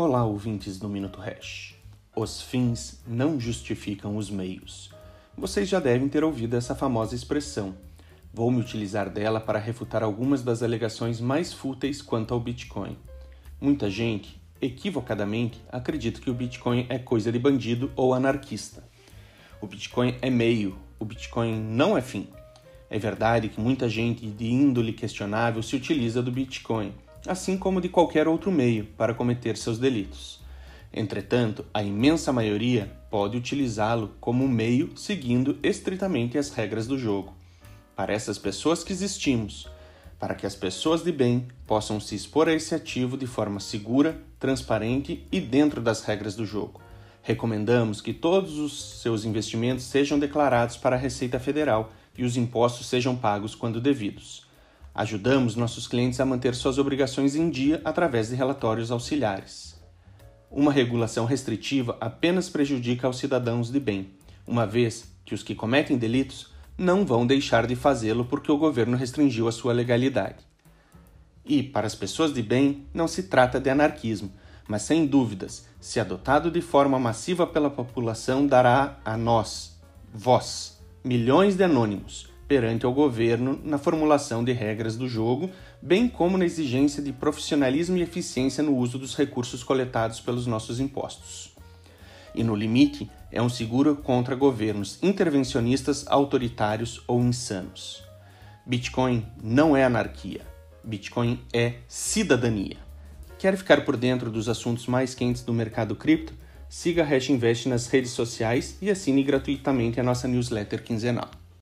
[0.00, 1.74] Olá, ouvintes do Minuto Hash.
[2.14, 4.94] Os fins não justificam os meios.
[5.36, 7.74] Vocês já devem ter ouvido essa famosa expressão.
[8.32, 12.96] Vou me utilizar dela para refutar algumas das alegações mais fúteis quanto ao Bitcoin.
[13.60, 18.84] Muita gente, equivocadamente, acredita que o Bitcoin é coisa de bandido ou anarquista.
[19.60, 22.28] O Bitcoin é meio, o Bitcoin não é fim.
[22.88, 26.94] É verdade que muita gente de índole questionável se utiliza do Bitcoin
[27.26, 30.40] assim como de qualquer outro meio, para cometer seus delitos.
[30.92, 37.34] Entretanto, a imensa maioria pode utilizá-lo como meio seguindo estritamente as regras do jogo.
[37.94, 39.68] Para essas pessoas que existimos,
[40.18, 44.20] para que as pessoas de bem possam se expor a esse ativo de forma segura,
[44.40, 46.80] transparente e dentro das regras do jogo.
[47.22, 52.86] Recomendamos que todos os seus investimentos sejam declarados para a Receita Federal e os impostos
[52.86, 54.47] sejam pagos quando devidos.
[54.98, 59.80] Ajudamos nossos clientes a manter suas obrigações em dia através de relatórios auxiliares.
[60.50, 64.10] Uma regulação restritiva apenas prejudica aos cidadãos de bem,
[64.44, 68.96] uma vez que os que cometem delitos não vão deixar de fazê-lo porque o governo
[68.96, 70.44] restringiu a sua legalidade.
[71.44, 74.32] E, para as pessoas de bem, não se trata de anarquismo,
[74.66, 79.80] mas sem dúvidas, se adotado de forma massiva pela população, dará a nós,
[80.12, 85.50] vós, milhões de anônimos, perante ao governo na formulação de regras do jogo,
[85.82, 90.80] bem como na exigência de profissionalismo e eficiência no uso dos recursos coletados pelos nossos
[90.80, 91.52] impostos.
[92.34, 98.02] E no limite, é um seguro contra governos intervencionistas, autoritários ou insanos.
[98.64, 100.40] Bitcoin não é anarquia.
[100.82, 102.78] Bitcoin é cidadania.
[103.38, 106.32] Quer ficar por dentro dos assuntos mais quentes do mercado cripto?
[106.68, 111.30] Siga a Hash Invest nas redes sociais e assine gratuitamente a nossa newsletter quinzenal.